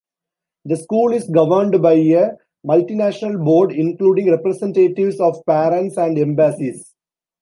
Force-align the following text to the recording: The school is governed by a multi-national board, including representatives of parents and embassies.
The 0.65 0.77
school 0.77 1.11
is 1.13 1.29
governed 1.29 1.79
by 1.79 1.93
a 1.93 2.31
multi-national 2.63 3.37
board, 3.45 3.71
including 3.71 4.31
representatives 4.31 5.19
of 5.21 5.45
parents 5.45 5.95
and 5.95 6.17
embassies. 6.17 6.95